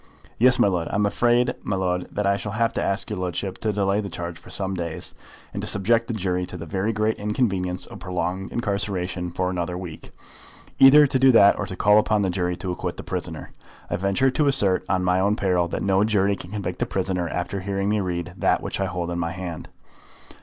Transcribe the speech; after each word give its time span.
"Yes, 0.39 0.57
my 0.57 0.67
lud; 0.67 0.87
and 0.87 0.93
I 0.93 0.95
am 0.95 1.05
afraid, 1.05 1.53
my 1.61 1.75
lud, 1.75 2.07
that 2.11 2.25
I 2.25 2.35
shall 2.35 2.53
have 2.53 2.73
to 2.73 2.81
ask 2.81 3.07
your 3.11 3.19
ludship 3.19 3.59
to 3.59 3.71
delay 3.71 3.99
your 4.01 4.09
charge 4.09 4.39
for 4.39 4.49
some 4.49 4.73
days, 4.73 5.13
and 5.53 5.61
to 5.61 5.67
subject 5.67 6.07
the 6.07 6.15
jury 6.15 6.47
to 6.47 6.57
the 6.57 6.65
very 6.65 6.91
great 6.91 7.17
inconvenience 7.19 7.85
of 7.85 7.99
prolonged 7.99 8.51
incarceration 8.51 9.29
for 9.29 9.51
another 9.51 9.77
week; 9.77 10.09
either 10.79 11.05
to 11.05 11.19
do 11.19 11.31
that 11.33 11.59
or 11.59 11.67
to 11.67 11.75
call 11.75 11.99
upon 11.99 12.23
the 12.23 12.31
jury 12.31 12.55
to 12.55 12.71
acquit 12.71 12.97
the 12.97 13.03
prisoner. 13.03 13.51
I 13.91 13.95
venture 13.95 14.31
to 14.31 14.47
assert, 14.47 14.83
on 14.89 15.03
my 15.03 15.19
own 15.19 15.35
peril, 15.35 15.67
that 15.67 15.83
no 15.83 16.03
jury 16.03 16.35
can 16.35 16.49
convict 16.49 16.79
the 16.79 16.87
prisoner 16.87 17.29
after 17.29 17.59
hearing 17.59 17.87
me 17.87 17.99
read 17.99 18.33
that 18.37 18.63
which 18.63 18.79
I 18.79 18.85
hold 18.87 19.11
in 19.11 19.19
my 19.19 19.33
hand." 19.33 19.69